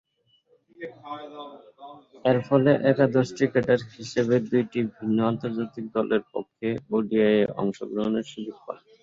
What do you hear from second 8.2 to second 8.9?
সুযোগ পান।